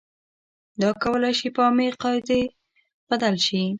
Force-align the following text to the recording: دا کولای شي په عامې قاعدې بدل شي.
دا 0.81 0.89
کولای 1.03 1.33
شي 1.39 1.47
په 1.55 1.61
عامې 1.65 1.87
قاعدې 2.03 2.41
بدل 3.09 3.35
شي. 3.45 3.61